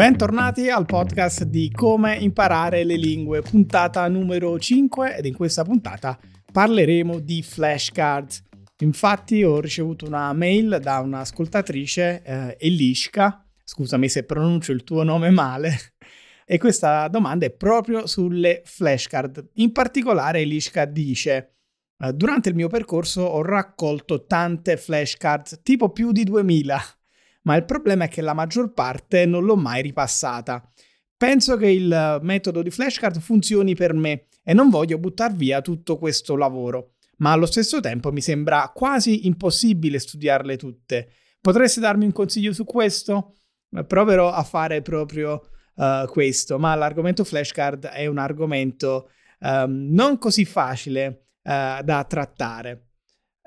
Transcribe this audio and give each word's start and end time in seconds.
Bentornati 0.00 0.70
al 0.70 0.86
podcast 0.86 1.44
di 1.44 1.70
Come 1.70 2.16
imparare 2.16 2.84
le 2.84 2.96
lingue, 2.96 3.42
puntata 3.42 4.08
numero 4.08 4.58
5 4.58 5.16
ed 5.16 5.26
in 5.26 5.34
questa 5.34 5.62
puntata 5.62 6.18
parleremo 6.50 7.18
di 7.18 7.42
flashcards. 7.42 8.42
Infatti 8.78 9.44
ho 9.44 9.60
ricevuto 9.60 10.06
una 10.06 10.32
mail 10.32 10.78
da 10.80 11.00
un'ascoltatrice, 11.00 12.22
eh, 12.22 12.56
Elishka, 12.58 13.46
scusami 13.62 14.08
se 14.08 14.24
pronuncio 14.24 14.72
il 14.72 14.84
tuo 14.84 15.02
nome 15.02 15.28
male, 15.28 15.76
e 16.46 16.56
questa 16.56 17.06
domanda 17.08 17.44
è 17.44 17.50
proprio 17.50 18.06
sulle 18.06 18.62
flashcard. 18.64 19.50
In 19.56 19.70
particolare 19.70 20.40
Elishka 20.40 20.86
dice 20.86 21.56
eh, 21.98 22.14
durante 22.14 22.48
il 22.48 22.54
mio 22.54 22.68
percorso 22.68 23.20
ho 23.20 23.42
raccolto 23.42 24.24
tante 24.24 24.78
flashcards, 24.78 25.60
tipo 25.62 25.90
più 25.90 26.10
di 26.10 26.24
2000 26.24 26.99
ma 27.42 27.56
il 27.56 27.64
problema 27.64 28.04
è 28.04 28.08
che 28.08 28.20
la 28.20 28.34
maggior 28.34 28.72
parte 28.72 29.26
non 29.26 29.44
l'ho 29.44 29.56
mai 29.56 29.82
ripassata. 29.82 30.70
Penso 31.16 31.56
che 31.56 31.68
il 31.68 32.18
metodo 32.22 32.62
di 32.62 32.70
flashcard 32.70 33.20
funzioni 33.20 33.74
per 33.74 33.92
me 33.92 34.26
e 34.42 34.54
non 34.54 34.70
voglio 34.70 34.98
buttare 34.98 35.34
via 35.34 35.60
tutto 35.60 35.98
questo 35.98 36.36
lavoro, 36.36 36.94
ma 37.18 37.32
allo 37.32 37.46
stesso 37.46 37.80
tempo 37.80 38.10
mi 38.10 38.20
sembra 38.20 38.70
quasi 38.74 39.26
impossibile 39.26 39.98
studiarle 39.98 40.56
tutte. 40.56 41.10
Potresti 41.40 41.80
darmi 41.80 42.04
un 42.04 42.12
consiglio 42.12 42.52
su 42.52 42.64
questo? 42.64 43.34
Proverò 43.86 44.32
a 44.32 44.42
fare 44.42 44.82
proprio 44.82 45.40
uh, 45.74 46.06
questo, 46.08 46.58
ma 46.58 46.74
l'argomento 46.74 47.24
flashcard 47.24 47.86
è 47.86 48.06
un 48.06 48.18
argomento 48.18 49.10
um, 49.40 49.88
non 49.90 50.18
così 50.18 50.44
facile 50.44 51.26
uh, 51.42 51.82
da 51.82 52.04
trattare. 52.08 52.89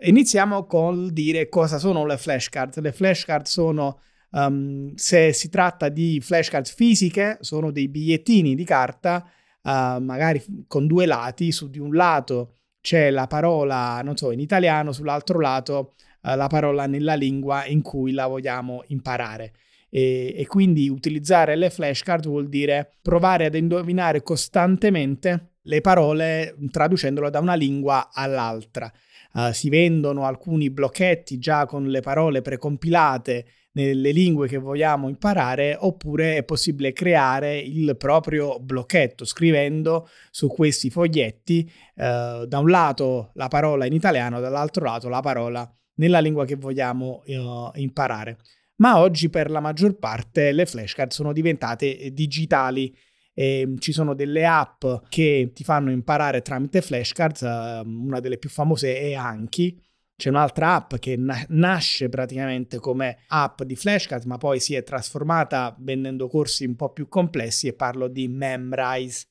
Iniziamo 0.02 0.66
col 0.66 1.12
dire 1.12 1.48
cosa 1.48 1.78
sono 1.78 2.06
le 2.06 2.18
flashcard. 2.18 2.80
Le 2.80 2.92
flashcard 2.92 3.46
sono, 3.46 4.02
um, 4.32 4.94
se 4.96 5.32
si 5.34 5.50
tratta 5.50 5.88
di 5.90 6.20
flashcard 6.20 6.68
fisiche, 6.68 7.38
sono 7.42 7.72
dei 7.72 7.88
bigliettini 7.88 8.56
di 8.56 8.66
carta, 8.66 9.24
uh, 9.62 9.70
magari 10.02 10.44
con 10.68 10.88
due 10.88 11.06
lati. 11.06 11.52
Su 11.52 11.70
di 11.70 11.80
un 11.80 11.94
lato 11.94 12.56
c'è 12.82 13.12
la 13.12 13.28
parola, 13.28 14.02
non 14.04 14.18
so, 14.18 14.32
in 14.32 14.40
italiano, 14.40 14.92
sull'altro 14.92 15.40
lato 15.40 15.94
uh, 16.24 16.36
la 16.36 16.48
parola 16.48 16.86
nella 16.86 17.14
lingua 17.14 17.66
in 17.66 17.82
cui 17.82 18.12
la 18.12 18.28
vogliamo 18.28 18.84
imparare. 18.88 19.54
E, 19.90 20.34
e 20.36 20.48
quindi 20.48 20.90
utilizzare 20.90 21.56
le 21.56 21.70
flashcard 21.70 22.26
vuol 22.26 22.50
dire 22.50 22.96
provare 23.02 23.46
ad 23.46 23.54
indovinare 23.54 24.24
costantemente 24.24 25.52
le 25.62 25.82
parole 25.82 26.56
traducendolo 26.72 27.30
da 27.30 27.40
una 27.40 27.54
lingua 27.54 28.10
all'altra. 28.12 28.92
Uh, 29.34 29.52
si 29.52 29.70
vendono 29.70 30.26
alcuni 30.26 30.70
blocchetti 30.70 31.40
già 31.40 31.66
con 31.66 31.88
le 31.88 32.02
parole 32.02 32.42
precompilate 32.42 33.46
nelle 33.74 34.12
lingue 34.12 34.48
che 34.48 34.58
vogliamo 34.58 35.10
imparare 35.10 35.76
oppure 35.80 36.38
è 36.38 36.44
possibile 36.44 36.94
creare 36.94 37.58
il 37.58 37.96
proprio 37.98 38.60
blocchetto 38.60 39.26
scrivendo 39.26 40.08
su 40.30 40.48
questi 40.48 40.90
foglietti 40.90 41.68
uh, 41.96 42.46
da 42.46 42.60
un 42.60 42.70
lato 42.70 43.32
la 43.34 43.48
parola 43.48 43.86
in 43.86 43.94
italiano, 43.94 44.40
dall'altro 44.40 44.86
lato 44.86 45.10
la 45.10 45.22
parola 45.22 45.68
nella 45.96 46.20
lingua 46.20 46.46
che 46.46 46.56
vogliamo 46.56 47.24
uh, 47.26 47.72
imparare. 47.76 48.38
Ma 48.76 49.00
oggi 49.00 49.30
per 49.30 49.50
la 49.50 49.60
maggior 49.60 49.98
parte 49.98 50.52
le 50.52 50.66
flashcard 50.66 51.12
sono 51.12 51.32
diventate 51.32 52.12
digitali 52.12 52.96
e 53.34 53.60
ehm, 53.62 53.78
ci 53.80 53.92
sono 53.92 54.14
delle 54.14 54.46
app 54.46 54.86
che 55.10 55.52
ti 55.54 55.64
fanno 55.64 55.92
imparare 55.92 56.42
tramite 56.42 56.82
flashcards, 56.82 57.42
uh, 57.42 57.88
una 57.88 58.20
delle 58.20 58.38
più 58.38 58.50
famose 58.50 58.98
è 58.98 59.14
Anki. 59.14 59.82
C'è 60.16 60.30
un'altra 60.30 60.76
app 60.76 60.96
che 60.96 61.18
na- 61.18 61.44
nasce 61.50 62.08
praticamente 62.08 62.78
come 62.78 63.24
app 63.28 63.64
di 63.64 63.76
flashcards, 63.76 64.26
ma 64.26 64.38
poi 64.38 64.60
si 64.60 64.76
è 64.76 64.84
trasformata 64.84 65.76
vendendo 65.80 66.28
corsi 66.28 66.66
un 66.66 66.76
po' 66.76 66.92
più 66.92 67.08
complessi 67.08 67.68
e 67.68 67.74
parlo 67.74 68.08
di 68.08 68.28
Memrise. 68.28 69.28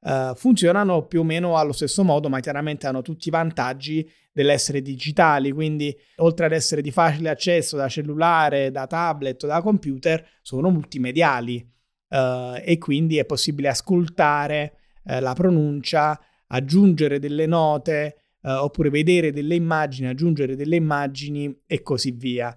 Uh, 0.00 0.32
funzionano 0.34 1.06
più 1.06 1.20
o 1.20 1.24
meno 1.24 1.56
allo 1.56 1.72
stesso 1.72 2.04
modo, 2.04 2.28
ma 2.28 2.40
chiaramente 2.40 2.86
hanno 2.86 3.02
tutti 3.02 3.28
i 3.28 3.32
vantaggi 3.32 4.08
dell'essere 4.32 4.80
digitali, 4.80 5.50
quindi 5.50 5.96
oltre 6.16 6.46
ad 6.46 6.52
essere 6.52 6.82
di 6.82 6.92
facile 6.92 7.30
accesso 7.30 7.76
da 7.76 7.88
cellulare, 7.88 8.70
da 8.70 8.86
tablet 8.86 9.46
da 9.46 9.60
computer, 9.60 10.24
sono 10.40 10.70
multimediali 10.70 11.77
uh, 12.08 12.60
e 12.62 12.78
quindi 12.78 13.18
è 13.18 13.24
possibile 13.24 13.68
ascoltare 13.68 14.72
uh, 15.04 15.20
la 15.20 15.34
pronuncia, 15.34 16.18
aggiungere 16.48 17.18
delle 17.18 17.46
note 17.46 18.16
uh, 18.42 18.50
oppure 18.50 18.90
vedere 18.90 19.32
delle 19.32 19.54
immagini, 19.54 20.08
aggiungere 20.08 20.56
delle 20.56 20.76
immagini 20.76 21.62
e 21.66 21.82
così 21.82 22.10
via. 22.12 22.54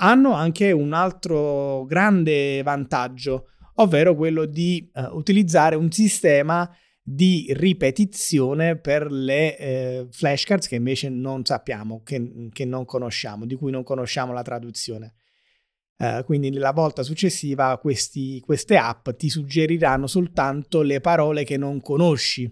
Hanno 0.00 0.32
anche 0.32 0.70
un 0.70 0.92
altro 0.92 1.84
grande 1.86 2.62
vantaggio, 2.62 3.48
ovvero 3.76 4.14
quello 4.14 4.44
di 4.44 4.88
utilizzare 5.12 5.74
un 5.74 5.90
sistema 5.90 6.68
di 7.10 7.46
ripetizione 7.50 8.76
per 8.76 9.10
le 9.10 9.56
eh, 9.56 10.06
flashcards 10.10 10.68
che 10.68 10.74
invece 10.74 11.08
non 11.08 11.42
sappiamo, 11.44 12.02
che, 12.04 12.50
che 12.52 12.66
non 12.66 12.84
conosciamo, 12.84 13.46
di 13.46 13.54
cui 13.54 13.70
non 13.70 13.82
conosciamo 13.82 14.34
la 14.34 14.42
traduzione. 14.42 15.14
Uh, 15.98 16.24
quindi 16.24 16.48
nella 16.50 16.70
volta 16.70 17.02
successiva 17.02 17.76
questi, 17.78 18.40
queste 18.40 18.76
app 18.76 19.10
ti 19.16 19.28
suggeriranno 19.28 20.06
soltanto 20.06 20.82
le 20.82 21.00
parole 21.00 21.42
che 21.42 21.56
non 21.56 21.80
conosci 21.80 22.44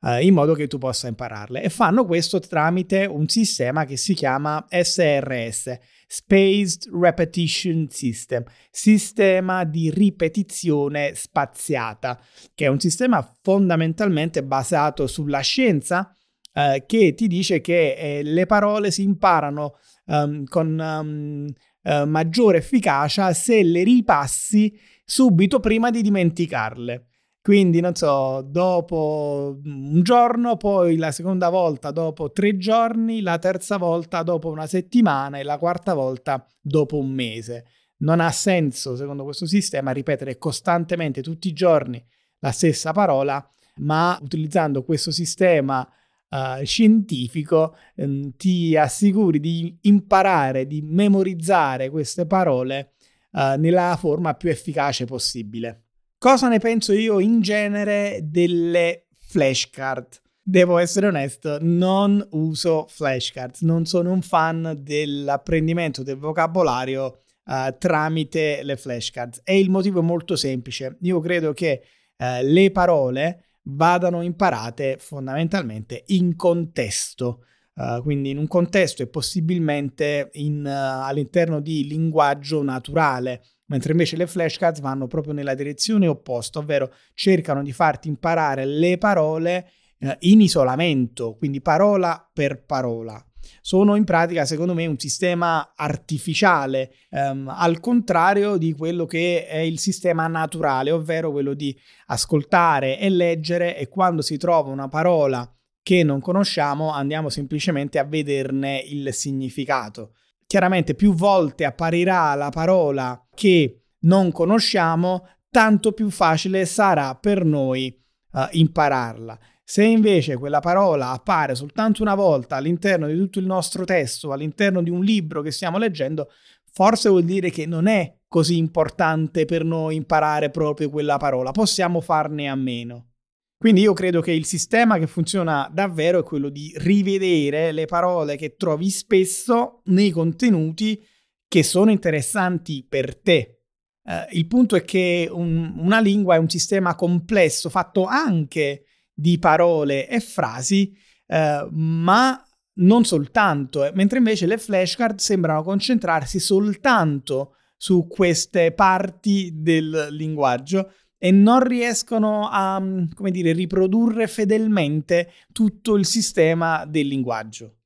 uh, 0.00 0.20
in 0.20 0.34
modo 0.34 0.54
che 0.54 0.66
tu 0.66 0.78
possa 0.78 1.08
impararle. 1.08 1.62
E 1.62 1.70
fanno 1.70 2.04
questo 2.04 2.38
tramite 2.38 3.06
un 3.06 3.28
sistema 3.28 3.84
che 3.84 3.96
si 3.96 4.14
chiama 4.14 4.64
SRS 4.68 5.78
Spaced 6.08 6.88
Repetition 6.92 7.88
System 7.90 8.44
sistema 8.70 9.64
di 9.64 9.90
ripetizione 9.90 11.14
spaziata 11.14 12.20
che 12.54 12.66
è 12.66 12.68
un 12.68 12.78
sistema 12.78 13.28
fondamentalmente 13.42 14.44
basato 14.44 15.08
sulla 15.08 15.40
scienza 15.40 16.14
uh, 16.52 16.84
che 16.86 17.14
ti 17.14 17.26
dice 17.26 17.60
che 17.60 17.94
eh, 17.94 18.22
le 18.22 18.46
parole 18.46 18.92
si 18.92 19.02
imparano 19.02 19.78
um, 20.06 20.44
con 20.44 20.78
um, 20.78 21.46
eh, 21.82 22.04
maggiore 22.04 22.58
efficacia 22.58 23.32
se 23.32 23.62
le 23.62 23.84
ripassi 23.84 24.76
subito 25.04 25.60
prima 25.60 25.90
di 25.90 26.02
dimenticarle. 26.02 27.06
Quindi, 27.46 27.78
non 27.78 27.94
so, 27.94 28.42
dopo 28.42 29.60
un 29.62 30.02
giorno, 30.02 30.56
poi 30.56 30.96
la 30.96 31.12
seconda 31.12 31.48
volta 31.48 31.92
dopo 31.92 32.32
tre 32.32 32.56
giorni, 32.56 33.20
la 33.20 33.38
terza 33.38 33.76
volta 33.76 34.24
dopo 34.24 34.50
una 34.50 34.66
settimana 34.66 35.38
e 35.38 35.44
la 35.44 35.56
quarta 35.56 35.94
volta 35.94 36.44
dopo 36.60 36.98
un 36.98 37.12
mese. 37.12 37.66
Non 37.98 38.18
ha 38.18 38.32
senso, 38.32 38.96
secondo 38.96 39.22
questo 39.22 39.46
sistema, 39.46 39.92
ripetere 39.92 40.38
costantemente 40.38 41.22
tutti 41.22 41.46
i 41.46 41.52
giorni 41.52 42.04
la 42.40 42.50
stessa 42.50 42.90
parola, 42.90 43.48
ma 43.76 44.18
utilizzando 44.20 44.82
questo 44.82 45.12
sistema 45.12 45.88
uh, 46.30 46.64
scientifico 46.64 47.76
um, 47.96 48.32
ti 48.36 48.76
assicuri 48.76 49.40
di 49.40 49.76
imparare, 49.82 50.66
di 50.66 50.82
memorizzare 50.82 51.90
queste 51.90 52.26
parole 52.26 52.92
uh, 53.32 53.58
nella 53.58 53.96
forma 53.98 54.34
più 54.34 54.50
efficace 54.50 55.04
possibile. 55.04 55.82
Cosa 56.18 56.48
ne 56.48 56.58
penso 56.58 56.92
io 56.92 57.20
in 57.20 57.40
genere 57.40 58.20
delle 58.22 59.06
flashcard? 59.14 60.20
Devo 60.42 60.78
essere 60.78 61.08
onesto, 61.08 61.58
non 61.60 62.24
uso 62.30 62.86
flashcards, 62.88 63.62
non 63.62 63.84
sono 63.84 64.12
un 64.12 64.22
fan 64.22 64.78
dell'apprendimento 64.80 66.04
del 66.04 66.16
vocabolario 66.16 67.22
uh, 67.46 67.76
tramite 67.76 68.62
le 68.62 68.76
flashcards 68.76 69.40
e 69.42 69.58
il 69.58 69.70
motivo 69.70 70.00
è 70.00 70.02
molto 70.04 70.36
semplice. 70.36 70.98
Io 71.02 71.18
credo 71.18 71.52
che 71.52 71.82
uh, 72.16 72.42
le 72.42 72.70
parole 72.70 73.45
vadano 73.68 74.22
imparate 74.22 74.96
fondamentalmente 74.98 76.04
in 76.08 76.36
contesto. 76.36 77.42
Uh, 77.76 78.00
quindi 78.00 78.30
in 78.30 78.38
un 78.38 78.46
contesto 78.46 79.02
e 79.02 79.06
possibilmente 79.06 80.30
in, 80.34 80.64
uh, 80.64 81.04
all'interno 81.04 81.60
di 81.60 81.86
linguaggio 81.86 82.62
naturale, 82.62 83.42
mentre 83.66 83.92
invece 83.92 84.16
le 84.16 84.26
flashcards 84.26 84.80
vanno 84.80 85.06
proprio 85.06 85.34
nella 85.34 85.54
direzione 85.54 86.06
opposta, 86.06 86.58
ovvero 86.58 86.90
cercano 87.12 87.62
di 87.62 87.72
farti 87.72 88.08
imparare 88.08 88.64
le 88.64 88.96
parole 88.96 89.70
uh, 89.98 90.10
in 90.20 90.40
isolamento, 90.40 91.34
quindi 91.36 91.60
parola 91.60 92.26
per 92.32 92.64
parola 92.64 93.22
sono 93.60 93.94
in 93.96 94.04
pratica, 94.04 94.44
secondo 94.44 94.74
me, 94.74 94.86
un 94.86 94.98
sistema 94.98 95.72
artificiale, 95.74 96.92
ehm, 97.10 97.48
al 97.48 97.80
contrario 97.80 98.56
di 98.56 98.72
quello 98.72 99.06
che 99.06 99.46
è 99.46 99.58
il 99.58 99.78
sistema 99.78 100.26
naturale, 100.26 100.90
ovvero 100.90 101.30
quello 101.30 101.54
di 101.54 101.76
ascoltare 102.06 102.98
e 102.98 103.08
leggere 103.08 103.76
e 103.76 103.88
quando 103.88 104.22
si 104.22 104.36
trova 104.36 104.70
una 104.70 104.88
parola 104.88 105.50
che 105.86 106.02
non 106.02 106.20
conosciamo 106.20 106.90
andiamo 106.90 107.28
semplicemente 107.28 108.00
a 108.00 108.04
vederne 108.04 108.82
il 108.84 109.14
significato. 109.14 110.14
Chiaramente 110.44 110.94
più 110.94 111.14
volte 111.14 111.64
apparirà 111.64 112.34
la 112.34 112.50
parola 112.50 113.24
che 113.34 113.82
non 114.00 114.32
conosciamo, 114.32 115.28
tanto 115.48 115.92
più 115.92 116.10
facile 116.10 116.64
sarà 116.64 117.14
per 117.14 117.44
noi 117.44 117.96
uh, 118.32 118.40
impararla. 118.50 119.38
Se 119.68 119.82
invece 119.82 120.36
quella 120.36 120.60
parola 120.60 121.10
appare 121.10 121.56
soltanto 121.56 122.00
una 122.00 122.14
volta 122.14 122.54
all'interno 122.54 123.08
di 123.08 123.16
tutto 123.16 123.40
il 123.40 123.46
nostro 123.46 123.84
testo, 123.84 124.30
all'interno 124.30 124.80
di 124.80 124.90
un 124.90 125.02
libro 125.02 125.42
che 125.42 125.50
stiamo 125.50 125.76
leggendo, 125.76 126.30
forse 126.70 127.08
vuol 127.08 127.24
dire 127.24 127.50
che 127.50 127.66
non 127.66 127.88
è 127.88 128.16
così 128.28 128.58
importante 128.58 129.44
per 129.44 129.64
noi 129.64 129.96
imparare 129.96 130.50
proprio 130.50 130.88
quella 130.88 131.16
parola, 131.16 131.50
possiamo 131.50 132.00
farne 132.00 132.48
a 132.48 132.54
meno. 132.54 133.14
Quindi 133.58 133.80
io 133.80 133.92
credo 133.92 134.20
che 134.20 134.30
il 134.30 134.44
sistema 134.44 134.98
che 134.98 135.08
funziona 135.08 135.68
davvero 135.72 136.20
è 136.20 136.22
quello 136.22 136.48
di 136.48 136.72
rivedere 136.76 137.72
le 137.72 137.86
parole 137.86 138.36
che 138.36 138.54
trovi 138.54 138.88
spesso 138.88 139.80
nei 139.86 140.12
contenuti 140.12 141.04
che 141.48 141.64
sono 141.64 141.90
interessanti 141.90 142.86
per 142.88 143.20
te. 143.20 143.62
Eh, 144.04 144.26
il 144.30 144.46
punto 144.46 144.76
è 144.76 144.84
che 144.84 145.28
un, 145.28 145.74
una 145.78 145.98
lingua 145.98 146.36
è 146.36 146.38
un 146.38 146.48
sistema 146.48 146.94
complesso 146.94 147.68
fatto 147.68 148.04
anche 148.04 148.84
di 149.16 149.38
parole 149.38 150.08
e 150.08 150.20
frasi, 150.20 150.94
eh, 151.26 151.66
ma 151.70 152.44
non 152.74 153.04
soltanto, 153.04 153.84
eh, 153.84 153.92
mentre 153.94 154.18
invece 154.18 154.46
le 154.46 154.58
flashcard 154.58 155.18
sembrano 155.18 155.62
concentrarsi 155.62 156.38
soltanto 156.38 157.54
su 157.76 158.06
queste 158.06 158.72
parti 158.72 159.52
del 159.54 160.08
linguaggio 160.10 160.92
e 161.18 161.30
non 161.30 161.66
riescono 161.66 162.48
a, 162.50 162.78
mm, 162.78 163.12
come 163.14 163.30
dire, 163.30 163.52
riprodurre 163.52 164.26
fedelmente 164.26 165.32
tutto 165.52 165.96
il 165.96 166.04
sistema 166.04 166.84
del 166.84 167.06
linguaggio. 167.06 167.76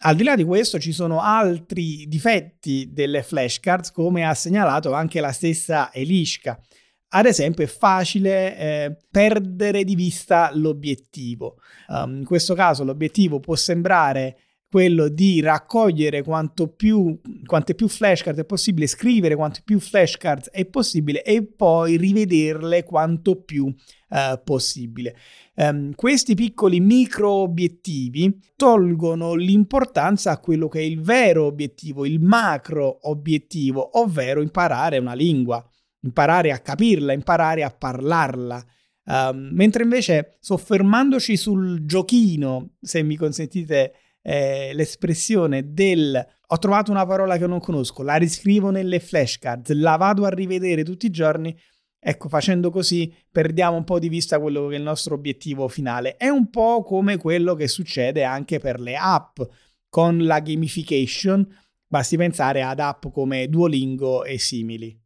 Al 0.00 0.14
di 0.14 0.24
là 0.24 0.36
di 0.36 0.44
questo 0.44 0.78
ci 0.78 0.92
sono 0.92 1.20
altri 1.20 2.06
difetti 2.06 2.90
delle 2.92 3.22
flashcards 3.22 3.90
come 3.90 4.26
ha 4.26 4.34
segnalato 4.34 4.92
anche 4.92 5.20
la 5.20 5.32
stessa 5.32 5.92
Elishka. 5.92 6.60
Ad 7.08 7.26
esempio 7.26 7.64
è 7.64 7.68
facile 7.68 8.58
eh, 8.58 8.96
perdere 9.10 9.84
di 9.84 9.94
vista 9.94 10.50
l'obiettivo. 10.52 11.58
Um, 11.88 12.16
in 12.18 12.24
questo 12.24 12.54
caso 12.54 12.82
l'obiettivo 12.84 13.38
può 13.38 13.54
sembrare 13.54 14.38
quello 14.68 15.08
di 15.08 15.40
raccogliere 15.40 16.22
quanto 16.22 16.68
più, 16.68 17.18
quante 17.46 17.74
più 17.74 17.88
flashcard 17.88 18.40
è 18.40 18.44
possibile, 18.44 18.86
scrivere 18.88 19.36
quante 19.36 19.62
più 19.64 19.78
flashcards 19.78 20.50
è 20.50 20.66
possibile 20.66 21.22
e 21.22 21.44
poi 21.46 21.96
rivederle 21.96 22.82
quanto 22.84 23.36
più 23.36 23.72
eh, 24.10 24.40
possibile. 24.44 25.16
Um, 25.54 25.94
questi 25.94 26.34
piccoli 26.34 26.80
micro 26.80 27.30
obiettivi 27.30 28.38
tolgono 28.56 29.34
l'importanza 29.34 30.32
a 30.32 30.38
quello 30.40 30.68
che 30.68 30.80
è 30.80 30.82
il 30.82 31.00
vero 31.00 31.44
obiettivo, 31.44 32.04
il 32.04 32.20
macro 32.20 33.08
obiettivo, 33.08 33.98
ovvero 34.00 34.42
imparare 34.42 34.98
una 34.98 35.14
lingua, 35.14 35.64
imparare 36.06 36.52
a 36.52 36.60
capirla, 36.60 37.12
imparare 37.12 37.62
a 37.62 37.70
parlarla. 37.70 38.64
Um, 39.08 39.50
mentre 39.52 39.84
invece 39.84 40.36
soffermandoci 40.40 41.36
sul 41.36 41.84
giochino, 41.84 42.76
se 42.80 43.02
mi 43.02 43.16
consentite 43.16 43.92
eh, 44.22 44.72
l'espressione 44.74 45.72
del 45.72 46.26
ho 46.48 46.58
trovato 46.58 46.92
una 46.92 47.06
parola 47.06 47.36
che 47.38 47.46
non 47.46 47.58
conosco, 47.58 48.02
la 48.02 48.14
riscrivo 48.16 48.70
nelle 48.70 49.00
flashcards, 49.00 49.72
la 49.72 49.96
vado 49.96 50.24
a 50.24 50.30
rivedere 50.30 50.84
tutti 50.84 51.06
i 51.06 51.10
giorni. 51.10 51.56
Ecco, 51.98 52.28
facendo 52.28 52.70
così 52.70 53.12
perdiamo 53.32 53.76
un 53.76 53.82
po' 53.82 53.98
di 53.98 54.08
vista 54.08 54.38
quello 54.38 54.68
che 54.68 54.76
è 54.76 54.78
il 54.78 54.84
nostro 54.84 55.14
obiettivo 55.14 55.66
finale. 55.66 56.16
È 56.16 56.28
un 56.28 56.50
po' 56.50 56.84
come 56.84 57.16
quello 57.16 57.54
che 57.54 57.66
succede 57.66 58.22
anche 58.22 58.60
per 58.60 58.78
le 58.78 58.96
app 58.96 59.40
con 59.88 60.24
la 60.24 60.38
gamification. 60.38 61.44
Basti 61.88 62.16
pensare 62.16 62.62
ad 62.62 62.78
app 62.78 63.06
come 63.12 63.48
Duolingo 63.48 64.22
e 64.22 64.38
simili. 64.38 64.96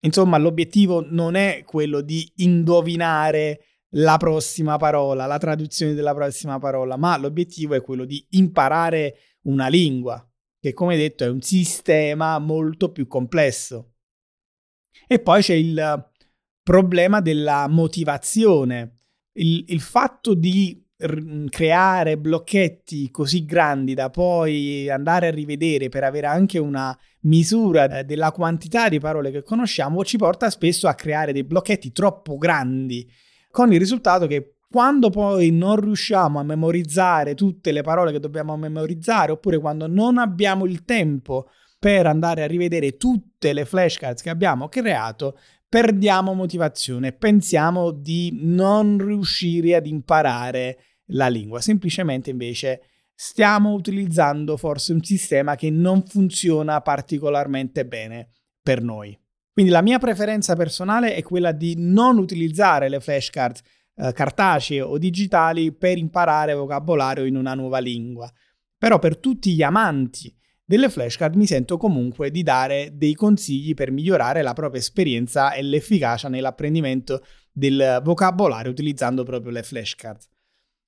Insomma, 0.00 0.38
l'obiettivo 0.38 1.04
non 1.08 1.34
è 1.34 1.64
quello 1.64 2.00
di 2.00 2.30
indovinare 2.36 3.64
la 3.92 4.16
prossima 4.16 4.76
parola, 4.76 5.26
la 5.26 5.38
traduzione 5.38 5.94
della 5.94 6.14
prossima 6.14 6.58
parola, 6.58 6.96
ma 6.96 7.16
l'obiettivo 7.16 7.74
è 7.74 7.80
quello 7.80 8.04
di 8.04 8.24
imparare 8.30 9.16
una 9.42 9.68
lingua, 9.68 10.24
che 10.60 10.72
come 10.72 10.96
detto 10.96 11.24
è 11.24 11.28
un 11.28 11.40
sistema 11.40 12.38
molto 12.38 12.92
più 12.92 13.06
complesso. 13.06 13.94
E 15.06 15.20
poi 15.20 15.40
c'è 15.42 15.54
il 15.54 16.10
problema 16.62 17.20
della 17.20 17.66
motivazione, 17.68 19.00
il, 19.38 19.64
il 19.68 19.80
fatto 19.80 20.34
di 20.34 20.84
creare 21.48 22.18
blocchetti 22.18 23.10
così 23.12 23.44
grandi 23.44 23.94
da 23.94 24.10
poi 24.10 24.90
andare 24.90 25.28
a 25.28 25.30
rivedere 25.30 25.88
per 25.88 26.02
avere 26.02 26.26
anche 26.26 26.58
una 26.58 26.96
misura 27.20 28.02
della 28.02 28.32
quantità 28.32 28.88
di 28.88 28.98
parole 28.98 29.30
che 29.30 29.44
conosciamo 29.44 30.04
ci 30.04 30.16
porta 30.16 30.50
spesso 30.50 30.88
a 30.88 30.94
creare 30.94 31.32
dei 31.32 31.44
blocchetti 31.44 31.92
troppo 31.92 32.36
grandi 32.36 33.08
con 33.50 33.72
il 33.72 33.78
risultato 33.78 34.26
che 34.26 34.54
quando 34.70 35.08
poi 35.08 35.50
non 35.50 35.80
riusciamo 35.80 36.38
a 36.38 36.42
memorizzare 36.42 37.34
tutte 37.34 37.72
le 37.72 37.82
parole 37.82 38.12
che 38.12 38.20
dobbiamo 38.20 38.56
memorizzare, 38.56 39.32
oppure 39.32 39.58
quando 39.58 39.86
non 39.86 40.18
abbiamo 40.18 40.66
il 40.66 40.84
tempo 40.84 41.48
per 41.78 42.06
andare 42.06 42.42
a 42.42 42.46
rivedere 42.46 42.96
tutte 42.96 43.52
le 43.52 43.64
flashcards 43.64 44.20
che 44.20 44.30
abbiamo 44.30 44.68
creato, 44.68 45.38
perdiamo 45.68 46.32
motivazione, 46.32 47.12
pensiamo 47.12 47.90
di 47.90 48.38
non 48.40 48.98
riuscire 48.98 49.74
ad 49.74 49.86
imparare 49.86 50.78
la 51.08 51.28
lingua. 51.28 51.60
Semplicemente 51.60 52.30
invece 52.30 52.82
stiamo 53.14 53.72
utilizzando 53.72 54.56
forse 54.56 54.92
un 54.92 55.02
sistema 55.02 55.56
che 55.56 55.70
non 55.70 56.04
funziona 56.04 56.80
particolarmente 56.80 57.84
bene 57.84 58.30
per 58.62 58.82
noi. 58.82 59.18
Quindi 59.52 59.72
la 59.72 59.82
mia 59.82 59.98
preferenza 59.98 60.54
personale 60.54 61.14
è 61.14 61.22
quella 61.22 61.52
di 61.52 61.74
non 61.76 62.16
utilizzare 62.18 62.88
le 62.88 63.00
flashcards 63.00 63.60
eh, 63.96 64.12
cartacee 64.12 64.80
o 64.80 64.96
digitali 64.98 65.72
per 65.72 65.98
imparare 65.98 66.54
vocabolario 66.54 67.24
in 67.24 67.36
una 67.36 67.54
nuova 67.54 67.80
lingua. 67.80 68.32
Però 68.76 69.00
per 69.00 69.18
tutti 69.18 69.54
gli 69.54 69.62
amanti 69.62 70.32
delle 70.68 70.90
flashcard 70.90 71.34
mi 71.34 71.46
sento 71.46 71.78
comunque 71.78 72.30
di 72.30 72.42
dare 72.42 72.90
dei 72.92 73.14
consigli 73.14 73.72
per 73.72 73.90
migliorare 73.90 74.42
la 74.42 74.52
propria 74.52 74.82
esperienza 74.82 75.54
e 75.54 75.62
l'efficacia 75.62 76.28
nell'apprendimento 76.28 77.24
del 77.50 78.02
vocabolario 78.04 78.70
utilizzando 78.70 79.22
proprio 79.22 79.50
le 79.50 79.62
flashcards. 79.62 80.28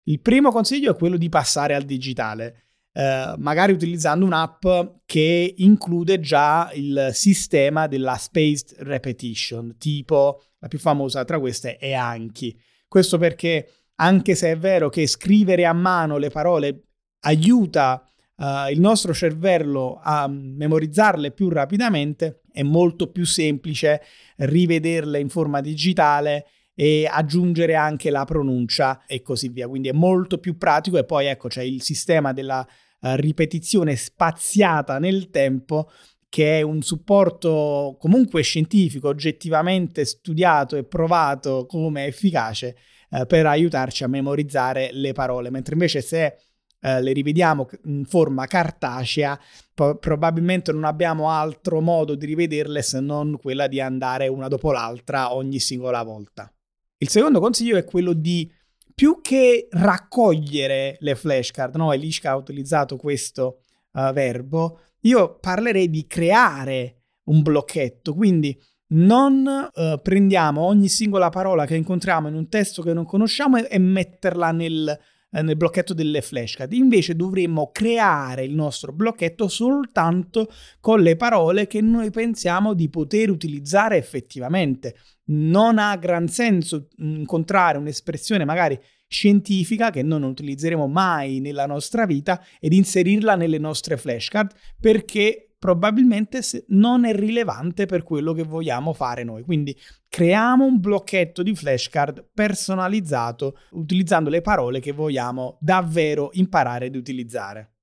Il 0.02 0.20
primo 0.20 0.50
consiglio 0.50 0.92
è 0.92 0.96
quello 0.96 1.16
di 1.16 1.30
passare 1.30 1.74
al 1.74 1.84
digitale. 1.84 2.64
Eh, 2.92 3.34
magari 3.38 3.72
utilizzando 3.72 4.26
un'app 4.26 4.66
che 5.06 5.54
include 5.56 6.20
già 6.20 6.70
il 6.74 7.08
sistema 7.14 7.86
della 7.86 8.16
spaced 8.16 8.74
repetition, 8.80 9.76
tipo 9.78 10.42
la 10.58 10.68
più 10.68 10.78
famosa 10.78 11.24
tra 11.24 11.40
queste 11.40 11.78
è 11.78 11.94
Anki. 11.94 12.54
Questo 12.86 13.16
perché 13.16 13.66
anche 13.94 14.34
se 14.34 14.50
è 14.50 14.58
vero 14.58 14.90
che 14.90 15.06
scrivere 15.06 15.64
a 15.64 15.72
mano 15.72 16.18
le 16.18 16.28
parole 16.28 16.82
aiuta 17.20 18.04
uh, 18.40 18.70
il 18.70 18.80
nostro 18.80 19.12
cervello 19.12 20.00
a 20.02 20.26
memorizzarle 20.26 21.30
più 21.30 21.48
rapidamente, 21.48 22.40
è 22.50 22.62
molto 22.62 23.10
più 23.10 23.24
semplice 23.24 24.02
rivederle 24.36 25.20
in 25.20 25.28
forma 25.28 25.60
digitale 25.60 26.46
e 26.74 27.06
aggiungere 27.08 27.74
anche 27.74 28.10
la 28.10 28.24
pronuncia 28.24 29.04
e 29.06 29.22
così 29.22 29.48
via. 29.48 29.68
Quindi 29.68 29.88
è 29.88 29.92
molto 29.92 30.38
più 30.38 30.56
pratico 30.56 30.96
e 30.98 31.04
poi 31.04 31.26
ecco 31.26 31.48
c'è 31.48 31.62
il 31.62 31.82
sistema 31.82 32.32
della 32.32 32.66
uh, 33.00 33.14
ripetizione 33.16 33.94
spaziata 33.96 34.98
nel 34.98 35.30
tempo 35.30 35.90
che 36.28 36.60
è 36.60 36.62
un 36.62 36.80
supporto 36.80 37.96
comunque 37.98 38.42
scientifico, 38.42 39.08
oggettivamente 39.08 40.04
studiato 40.04 40.76
e 40.76 40.84
provato 40.84 41.66
come 41.66 42.06
efficace 42.06 42.76
uh, 43.10 43.26
per 43.26 43.46
aiutarci 43.46 44.04
a 44.04 44.08
memorizzare 44.08 44.90
le 44.92 45.12
parole, 45.12 45.50
mentre 45.50 45.74
invece 45.74 46.00
se 46.00 46.36
Uh, 46.82 46.98
le 47.02 47.12
rivediamo 47.12 47.68
in 47.84 48.06
forma 48.06 48.46
cartacea, 48.46 49.38
po- 49.74 49.96
probabilmente 49.96 50.72
non 50.72 50.84
abbiamo 50.84 51.28
altro 51.28 51.80
modo 51.82 52.14
di 52.14 52.24
rivederle 52.24 52.80
se 52.80 53.00
non 53.00 53.36
quella 53.38 53.66
di 53.66 53.80
andare 53.80 54.28
una 54.28 54.48
dopo 54.48 54.72
l'altra 54.72 55.34
ogni 55.34 55.60
singola 55.60 56.02
volta. 56.02 56.50
Il 56.96 57.10
secondo 57.10 57.38
consiglio 57.38 57.76
è 57.76 57.84
quello 57.84 58.14
di 58.14 58.50
più 58.94 59.20
che 59.22 59.68
raccogliere 59.70 60.96
le 61.00 61.14
flashcard, 61.14 61.76
no? 61.76 61.92
Elishka 61.92 62.30
ha 62.30 62.36
utilizzato 62.36 62.96
questo 62.96 63.60
uh, 63.92 64.12
verbo, 64.12 64.80
io 65.00 65.38
parlerei 65.38 65.88
di 65.88 66.06
creare 66.06 67.02
un 67.24 67.42
blocchetto, 67.42 68.14
quindi 68.14 68.58
non 68.92 69.70
uh, 69.72 70.00
prendiamo 70.02 70.62
ogni 70.62 70.88
singola 70.88 71.28
parola 71.28 71.64
che 71.64 71.76
incontriamo 71.76 72.28
in 72.28 72.34
un 72.34 72.48
testo 72.48 72.82
che 72.82 72.92
non 72.92 73.04
conosciamo 73.04 73.56
e, 73.56 73.68
e 73.70 73.78
metterla 73.78 74.50
nel, 74.50 74.98
eh, 75.32 75.42
nel 75.42 75.56
blocchetto 75.56 75.94
delle 75.94 76.22
flashcard. 76.22 76.72
Invece 76.72 77.14
dovremmo 77.14 77.70
creare 77.72 78.44
il 78.44 78.54
nostro 78.54 78.92
blocchetto 78.92 79.48
soltanto 79.48 80.50
con 80.80 81.00
le 81.00 81.16
parole 81.16 81.66
che 81.66 81.80
noi 81.80 82.10
pensiamo 82.10 82.74
di 82.74 82.88
poter 82.88 83.30
utilizzare 83.30 83.96
effettivamente. 83.96 84.96
Non 85.26 85.78
ha 85.78 85.96
gran 85.96 86.28
senso 86.28 86.88
incontrare 86.96 87.78
un'espressione 87.78 88.44
magari 88.44 88.78
scientifica 89.06 89.90
che 89.90 90.02
noi 90.02 90.20
non 90.20 90.30
utilizzeremo 90.30 90.86
mai 90.86 91.40
nella 91.40 91.66
nostra 91.66 92.06
vita 92.06 92.44
ed 92.60 92.72
inserirla 92.72 93.34
nelle 93.34 93.58
nostre 93.58 93.96
flashcard 93.96 94.52
perché 94.80 95.49
probabilmente 95.60 96.40
non 96.68 97.04
è 97.04 97.14
rilevante 97.14 97.84
per 97.84 98.02
quello 98.02 98.32
che 98.32 98.44
vogliamo 98.44 98.94
fare 98.94 99.24
noi. 99.24 99.42
Quindi 99.42 99.76
creiamo 100.08 100.64
un 100.64 100.80
blocchetto 100.80 101.42
di 101.42 101.54
flashcard 101.54 102.30
personalizzato 102.32 103.58
utilizzando 103.72 104.30
le 104.30 104.40
parole 104.40 104.80
che 104.80 104.92
vogliamo 104.92 105.58
davvero 105.60 106.30
imparare 106.32 106.86
ad 106.86 106.96
utilizzare. 106.96 107.74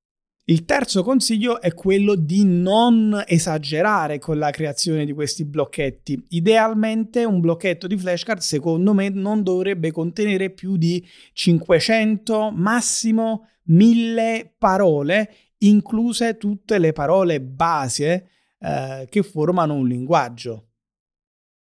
Il 0.50 0.66
terzo 0.66 1.04
consiglio 1.04 1.62
è 1.62 1.74
quello 1.74 2.16
di 2.16 2.46
non 2.46 3.22
esagerare 3.28 4.18
con 4.18 4.40
la 4.40 4.50
creazione 4.50 5.06
di 5.06 5.12
questi 5.12 5.46
blocchetti. 5.46 6.26
Idealmente 6.30 7.26
un 7.26 7.42
blocchetto 7.42 7.86
di 7.86 7.98
flashcard 7.98 8.40
secondo 8.40 8.94
me 8.94 9.10
non 9.10 9.44
dovrebbe 9.44 9.92
contenere 9.92 10.50
più 10.50 10.78
di 10.78 11.06
500, 11.34 12.52
massimo 12.56 13.50
1000 13.66 14.56
parole, 14.58 15.30
incluse 15.60 16.38
tutte 16.38 16.78
le 16.78 16.94
parole 16.94 17.42
base 17.42 18.30
eh, 18.60 19.08
che 19.10 19.24
formano 19.24 19.74
un 19.74 19.88
linguaggio. 19.88 20.68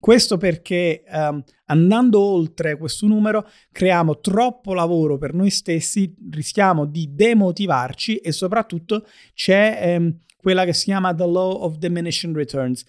Questo 0.00 0.36
perché 0.36 1.02
um, 1.10 1.42
andando 1.64 2.20
oltre 2.20 2.76
questo 2.76 3.06
numero 3.08 3.48
creiamo 3.72 4.20
troppo 4.20 4.72
lavoro 4.72 5.18
per 5.18 5.34
noi 5.34 5.50
stessi, 5.50 6.14
rischiamo 6.30 6.86
di 6.86 7.14
demotivarci 7.14 8.18
e 8.18 8.30
soprattutto 8.30 9.04
c'è 9.34 9.96
um, 9.98 10.20
quella 10.36 10.64
che 10.64 10.72
si 10.72 10.84
chiama 10.84 11.12
the 11.12 11.26
law 11.26 11.62
of 11.62 11.78
diminishing 11.78 12.36
returns, 12.36 12.84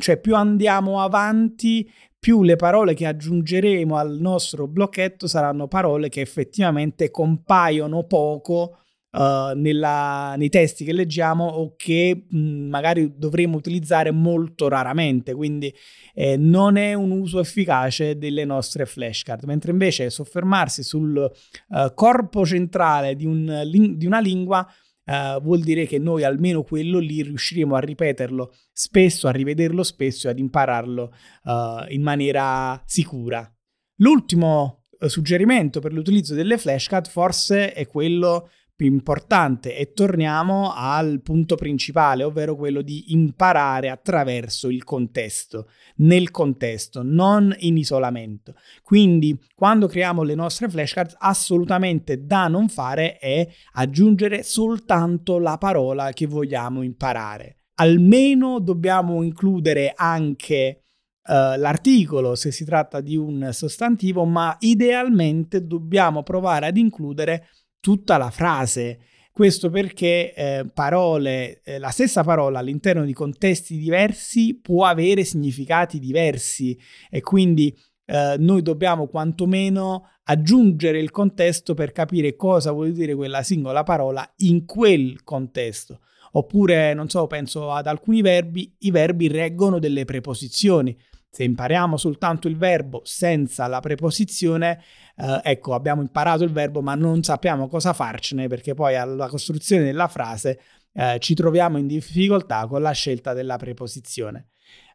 cioè 0.00 0.20
più 0.20 0.36
andiamo 0.36 1.00
avanti, 1.00 1.90
più 2.18 2.42
le 2.42 2.56
parole 2.56 2.92
che 2.92 3.06
aggiungeremo 3.06 3.96
al 3.96 4.18
nostro 4.18 4.66
blocchetto 4.68 5.26
saranno 5.26 5.66
parole 5.66 6.10
che 6.10 6.20
effettivamente 6.20 7.10
compaiono 7.10 8.04
poco 8.04 8.80
uh, 9.12 9.56
nella, 9.56 10.34
nei 10.36 10.48
testi 10.48 10.84
che 10.84 10.92
leggiamo 10.92 11.44
o 11.44 11.74
che 11.76 12.26
mh, 12.28 12.38
magari 12.38 13.12
dovremo 13.16 13.56
utilizzare 13.56 14.10
molto 14.10 14.68
raramente, 14.68 15.34
quindi 15.34 15.74
eh, 16.14 16.36
non 16.36 16.76
è 16.76 16.94
un 16.94 17.10
uso 17.10 17.40
efficace 17.40 18.18
delle 18.18 18.44
nostre 18.44 18.86
flashcard, 18.86 19.44
mentre 19.44 19.72
invece 19.72 20.10
soffermarsi 20.10 20.82
sul 20.82 21.16
uh, 21.16 21.94
corpo 21.94 22.44
centrale 22.44 23.16
di, 23.16 23.26
un, 23.26 23.64
di 23.96 24.06
una 24.06 24.20
lingua 24.20 24.66
Uh, 25.02 25.40
vuol 25.40 25.60
dire 25.60 25.86
che 25.86 25.98
noi 25.98 26.22
almeno 26.22 26.62
quello 26.62 27.00
lì 27.00 27.22
riusciremo 27.22 27.74
a 27.74 27.80
ripeterlo 27.80 28.52
spesso, 28.70 29.26
a 29.26 29.32
rivederlo 29.32 29.82
spesso 29.82 30.28
e 30.28 30.30
ad 30.30 30.38
impararlo 30.38 31.12
uh, 31.44 31.84
in 31.88 32.00
maniera 32.00 32.80
sicura. 32.86 33.50
L'ultimo 33.96 34.84
suggerimento 35.06 35.80
per 35.80 35.92
l'utilizzo 35.92 36.34
delle 36.34 36.58
flashcard 36.58 37.08
forse 37.08 37.72
è 37.72 37.86
quello 37.88 38.50
più 38.80 38.90
importante 38.90 39.76
e 39.76 39.92
torniamo 39.92 40.72
al 40.74 41.20
punto 41.20 41.54
principale, 41.54 42.22
ovvero 42.22 42.56
quello 42.56 42.80
di 42.80 43.12
imparare 43.12 43.90
attraverso 43.90 44.70
il 44.70 44.84
contesto, 44.84 45.68
nel 45.96 46.30
contesto, 46.30 47.02
non 47.04 47.54
in 47.58 47.76
isolamento. 47.76 48.54
Quindi 48.82 49.38
quando 49.54 49.86
creiamo 49.86 50.22
le 50.22 50.34
nostre 50.34 50.70
flashcards 50.70 51.14
assolutamente 51.18 52.24
da 52.24 52.48
non 52.48 52.70
fare 52.70 53.18
è 53.18 53.46
aggiungere 53.74 54.42
soltanto 54.42 55.38
la 55.38 55.58
parola 55.58 56.14
che 56.14 56.24
vogliamo 56.24 56.80
imparare. 56.80 57.58
Almeno 57.74 58.60
dobbiamo 58.60 59.22
includere 59.22 59.92
anche 59.94 60.84
Uh, 61.22 61.54
l'articolo 61.58 62.34
se 62.34 62.50
si 62.50 62.64
tratta 62.64 63.02
di 63.02 63.14
un 63.14 63.50
sostantivo, 63.52 64.24
ma 64.24 64.56
idealmente 64.60 65.64
dobbiamo 65.64 66.22
provare 66.22 66.66
ad 66.66 66.78
includere 66.78 67.46
tutta 67.80 68.16
la 68.16 68.30
frase. 68.30 69.00
Questo 69.32 69.70
perché 69.70 70.34
eh, 70.34 70.66
parole, 70.72 71.62
eh, 71.62 71.78
la 71.78 71.90
stessa 71.90 72.22
parola 72.22 72.58
all'interno 72.58 73.04
di 73.04 73.12
contesti 73.12 73.78
diversi 73.78 74.58
può 74.60 74.84
avere 74.84 75.24
significati 75.24 75.98
diversi 75.98 76.78
e 77.08 77.20
quindi 77.20 77.74
eh, 78.04 78.36
noi 78.38 78.60
dobbiamo 78.60 79.06
quantomeno 79.06 80.04
aggiungere 80.24 80.98
il 80.98 81.10
contesto 81.10 81.74
per 81.74 81.92
capire 81.92 82.36
cosa 82.36 82.70
vuol 82.72 82.92
dire 82.92 83.14
quella 83.14 83.42
singola 83.42 83.82
parola 83.82 84.28
in 84.38 84.66
quel 84.66 85.22
contesto. 85.22 86.00
Oppure, 86.32 86.94
non 86.94 87.08
so, 87.08 87.26
penso 87.26 87.72
ad 87.72 87.86
alcuni 87.86 88.20
verbi, 88.20 88.72
i 88.80 88.90
verbi 88.90 89.26
reggono 89.26 89.78
delle 89.78 90.04
preposizioni. 90.04 90.96
Se 91.32 91.44
impariamo 91.44 91.96
soltanto 91.96 92.48
il 92.48 92.56
verbo 92.56 93.02
senza 93.04 93.68
la 93.68 93.78
preposizione, 93.78 94.82
eh, 95.16 95.40
ecco, 95.44 95.74
abbiamo 95.74 96.02
imparato 96.02 96.42
il 96.42 96.50
verbo 96.50 96.82
ma 96.82 96.96
non 96.96 97.22
sappiamo 97.22 97.68
cosa 97.68 97.92
farcene 97.92 98.48
perché 98.48 98.74
poi 98.74 98.96
alla 98.96 99.28
costruzione 99.28 99.84
della 99.84 100.08
frase 100.08 100.60
eh, 100.92 101.18
ci 101.20 101.34
troviamo 101.34 101.78
in 101.78 101.86
difficoltà 101.86 102.66
con 102.66 102.82
la 102.82 102.90
scelta 102.90 103.32
della 103.32 103.56
preposizione. 103.56 104.48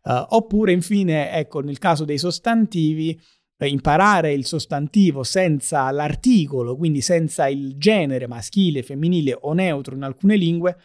Eh, 0.04 0.26
oppure, 0.30 0.74
infine, 0.74 1.32
ecco, 1.32 1.62
nel 1.62 1.78
caso 1.78 2.04
dei 2.04 2.18
sostantivi, 2.18 3.18
eh, 3.58 3.68
imparare 3.68 4.34
il 4.34 4.46
sostantivo 4.46 5.24
senza 5.24 5.90
l'articolo, 5.92 6.76
quindi 6.76 7.02
senza 7.02 7.48
il 7.48 7.78
genere 7.78 8.28
maschile, 8.28 8.84
femminile 8.84 9.38
o 9.40 9.54
neutro 9.54 9.96
in 9.96 10.04
alcune 10.04 10.36
lingue, 10.36 10.76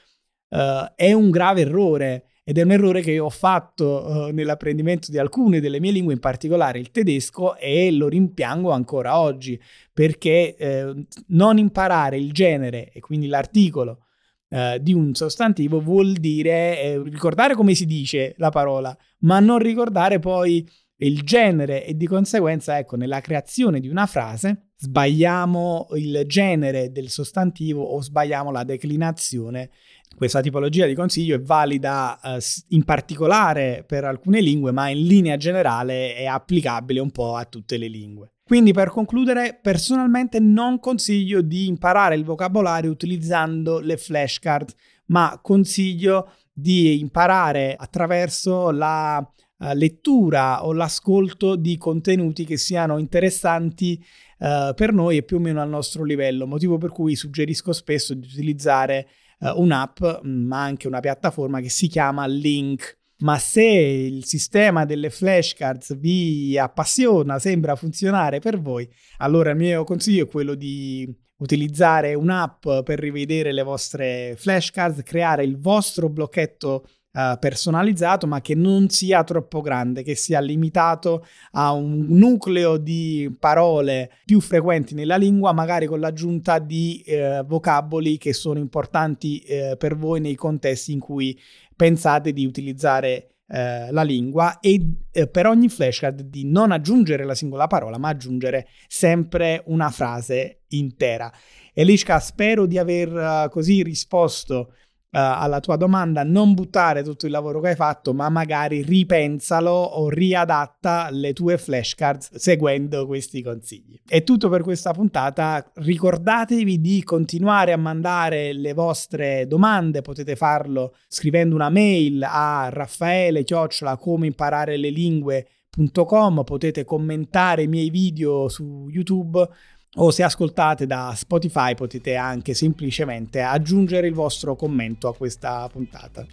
uh, 0.51 0.93
è 0.95 1.13
un 1.13 1.31
grave 1.31 1.63
errore 1.63 2.30
ed 2.51 2.59
è 2.59 2.63
un 2.63 2.73
errore 2.73 3.01
che 3.01 3.13
io 3.13 3.27
ho 3.27 3.31
fatto 3.31 4.05
uh, 4.05 4.33
nell'apprendimento 4.33 5.13
di 5.13 5.19
alcune 5.19 5.61
delle 5.61 5.79
mie 5.79 5.93
lingue, 5.93 6.15
in 6.15 6.19
particolare 6.19 6.81
il 6.81 6.91
tedesco, 6.91 7.55
e 7.55 7.93
lo 7.93 8.09
rimpiango 8.09 8.73
ancora 8.73 9.21
oggi, 9.21 9.57
perché 9.93 10.57
eh, 10.57 11.07
non 11.29 11.59
imparare 11.59 12.19
il 12.19 12.33
genere 12.33 12.91
e 12.93 12.99
quindi 12.99 13.29
l'articolo 13.29 14.07
eh, 14.49 14.81
di 14.83 14.93
un 14.93 15.15
sostantivo 15.15 15.81
vuol 15.81 16.15
dire 16.15 16.83
eh, 16.83 17.03
ricordare 17.05 17.55
come 17.55 17.75
si 17.75 17.87
dice 17.87 18.35
la 18.39 18.51
parola, 18.51 18.99
ma 19.21 19.39
non 19.39 19.61
ricordare 19.61 20.19
poi 20.19 20.69
il 20.97 21.23
genere. 21.23 21.87
E 21.87 21.97
di 21.97 22.09
conseguenza, 22.09 22.79
ecco, 22.79 22.97
nella 22.97 23.21
creazione 23.21 23.79
di 23.79 23.87
una 23.87 24.07
frase 24.07 24.71
sbagliamo 24.77 25.89
il 25.93 26.25
genere 26.27 26.91
del 26.91 27.11
sostantivo 27.11 27.83
o 27.83 28.01
sbagliamo 28.01 28.51
la 28.51 28.65
declinazione 28.65 29.71
questa 30.17 30.41
tipologia 30.41 30.87
di 30.87 30.95
consiglio 30.95 31.37
è 31.37 31.41
valida 31.41 32.21
eh, 32.21 32.39
in 32.69 32.85
particolare 32.85 33.85
per 33.87 34.05
alcune 34.05 34.41
lingue, 34.41 34.71
ma 34.71 34.89
in 34.89 35.07
linea 35.07 35.37
generale 35.37 36.15
è 36.15 36.27
applicabile 36.27 37.01
un 37.01 37.11
po' 37.11 37.37
a 37.37 37.45
tutte 37.45 37.77
le 37.79 37.89
lingue. 37.89 38.33
Quindi 38.45 38.73
per 38.73 38.91
concludere, 38.91 39.59
personalmente 39.63 40.41
non 40.41 40.81
consiglio 40.81 41.41
di 41.41 41.69
imparare 41.69 42.17
il 42.17 42.25
vocabolario 42.25 42.91
utilizzando 42.91 43.79
le 43.79 43.97
flashcard, 43.97 44.73
ma 45.07 45.39
consiglio 45.41 46.33
di 46.53 46.99
imparare 46.99 47.77
attraverso 47.79 48.71
la 48.73 49.19
uh, 49.19 49.73
lettura 49.75 50.67
o 50.67 50.73
l'ascolto 50.73 51.55
di 51.55 51.77
contenuti 51.79 52.45
che 52.45 52.57
siano 52.57 52.99
interessanti 52.99 54.05
uh, 54.41 54.75
per 54.75 54.93
noi 54.93 55.19
e 55.19 55.23
più 55.23 55.37
o 55.37 55.41
meno 55.41 55.63
al 55.63 55.69
nostro 55.69 56.03
livello, 56.03 56.47
motivo 56.47 56.77
per 56.77 56.91
cui 56.91 57.15
suggerisco 57.15 57.73
spesso 57.73 58.15
di 58.15 58.27
utilizzare 58.27 59.09
uh, 59.41 59.61
un'app, 59.61 60.03
ma 60.23 60.63
anche 60.63 60.87
una 60.87 61.01
piattaforma 61.01 61.61
che 61.61 61.69
si 61.69 61.89
chiama 61.89 62.27
Link. 62.27 62.99
Ma 63.19 63.39
se 63.39 63.63
il 63.63 64.25
sistema 64.25 64.87
delle 64.87 65.11
flashcards 65.11 65.99
vi 65.99 66.57
appassiona, 66.57 67.39
sembra 67.39 67.77
funzionare 67.77 68.39
per 68.39 68.59
voi, 68.59 68.89
allora 69.19 69.51
il 69.51 69.57
mio 69.57 69.85
consiglio 69.85 70.25
è 70.25 70.29
quello 70.29 70.55
di 70.55 71.07
utilizzare 71.41 72.15
un'app 72.15 72.67
per 72.83 72.99
rivedere 72.99 73.53
le 73.53 73.63
vostre 73.63 74.35
flashcards, 74.39 75.03
creare 75.03 75.45
il 75.45 75.59
vostro 75.59 76.09
blocchetto 76.09 76.87
Uh, 77.13 77.37
personalizzato, 77.41 78.29
ma 78.29 78.41
che 78.41 78.55
non 78.55 78.89
sia 78.89 79.25
troppo 79.25 79.61
grande, 79.61 80.05
che 80.05 80.15
sia 80.15 80.39
limitato 80.39 81.27
a 81.55 81.73
un 81.73 82.07
nucleo 82.09 82.77
di 82.77 83.35
parole 83.37 84.13
più 84.25 84.41
frequenti 84.41 84.95
nella 84.95 85.17
lingua, 85.17 85.51
magari 85.51 85.87
con 85.87 85.99
l'aggiunta 85.99 86.61
di 86.61 87.03
uh, 87.09 87.45
vocaboli 87.45 88.17
che 88.17 88.33
sono 88.33 88.61
importanti 88.61 89.43
uh, 89.45 89.77
per 89.77 89.97
voi 89.97 90.21
nei 90.21 90.37
contesti 90.37 90.93
in 90.93 91.01
cui 91.01 91.37
pensate 91.75 92.33
di 92.33 92.47
utilizzare 92.47 93.27
la 93.51 94.05
lingua 94.05 94.61
e 94.61 94.81
per 95.29 95.47
ogni 95.47 95.69
flashcard 95.69 96.21
di 96.21 96.45
non 96.45 96.71
aggiungere 96.71 97.25
la 97.25 97.35
singola 97.35 97.67
parola, 97.67 97.99
ma 97.99 98.11
aggiungere 98.11 98.69
sempre 98.87 99.65
una 99.67 99.91
frase 99.91 100.61
intera. 100.69 101.33
Eliska, 101.75 102.21
spero 102.21 102.67
di 102.67 102.79
aver 102.79 103.49
così 103.51 103.83
risposto 103.83 104.75
alla 105.13 105.61
tua 105.61 105.77
domanda, 105.77 106.23
non 106.23 106.55
buttare 106.55 107.03
tutto 107.03 107.27
il 107.27 107.33
lavoro 107.33 107.61
che 107.61 107.69
hai 107.71 107.75
fatto, 107.75 108.15
ma 108.15 108.29
magari 108.29 108.83
ripensalo 108.83 109.71
o 109.71 110.09
riadatta 110.09 111.09
le 111.11 111.33
tue 111.33 111.59
flashcards 111.59 112.37
seguendo 112.37 113.07
questi 113.07 113.43
consigli. 113.43 114.01
È 114.07 114.23
tutto 114.23 114.49
per 114.49 114.63
questa 114.63 114.93
puntata. 114.93 115.69
Ricordatevi 115.75 116.81
di 116.81 117.03
continuare 117.03 117.73
a 117.73 117.77
mandare 117.77 118.53
le 118.53 118.73
vostre 118.73 119.47
domande, 119.47 120.03
potete 120.03 120.37
farlo 120.37 120.95
scrivendo 121.09 121.55
una 121.55 121.71
mail 121.71 122.23
a 122.23 122.69
raffaele 122.71 123.43
chiocciola 123.43 123.97
come 123.97 124.27
imparare 124.27 124.77
le 124.77 124.91
lingue.com, 124.91 126.45
potete 126.45 126.85
commentare 126.85 127.63
i 127.63 127.69
miei 127.69 127.91
video 127.91 128.49
su 128.49 128.87
YouTube 128.89 129.49
o 129.97 130.11
se 130.11 130.23
ascoltate 130.23 130.87
da 130.87 131.13
Spotify 131.17 131.75
potete 131.75 132.15
anche 132.15 132.55
semplicemente 132.55 133.41
aggiungere 133.41 134.07
il 134.07 134.15
vostro 134.15 134.55
commento 134.55 135.09
a 135.09 135.15
questa 135.15 135.69
puntata. 135.69 136.25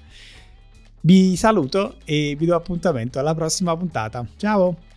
Vi 1.02 1.36
saluto 1.36 1.96
e 2.06 2.36
vi 2.38 2.46
do 2.46 2.56
appuntamento 2.56 3.20
alla 3.20 3.34
prossima 3.34 3.76
puntata. 3.76 4.26
Ciao! 4.38 4.97